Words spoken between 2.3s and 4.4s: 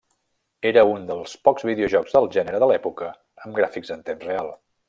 gènere de l'època amb gràfics en temps